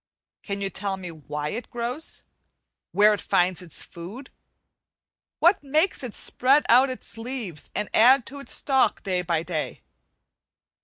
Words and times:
Can 0.41 0.61
you 0.61 0.71
tell 0.71 0.97
me 0.97 1.11
why 1.11 1.49
it 1.49 1.69
grows? 1.69 2.23
where 2.91 3.13
it 3.13 3.21
finds 3.21 3.61
its 3.61 3.83
food? 3.83 4.31
what 5.37 5.63
makes 5.63 6.01
it 6.03 6.15
spread 6.15 6.65
out 6.67 6.89
its 6.89 7.19
leaves 7.19 7.69
and 7.75 7.87
add 7.93 8.25
to 8.25 8.39
its 8.39 8.51
stalk 8.51 9.03
day 9.03 9.21
by 9.21 9.43
day? 9.43 9.83